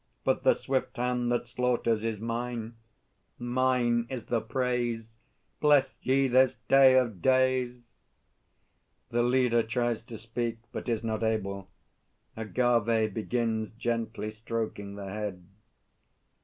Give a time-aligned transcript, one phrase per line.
[0.23, 2.73] But the swift hand that slaughters Is mine;
[3.37, 5.17] mine is the praise!
[5.59, 7.91] Bless ye this day of days!
[9.09, 11.69] [The LEADER tries to speak, but is not able;
[12.35, 15.45] AGAVE begins gently stroking the head.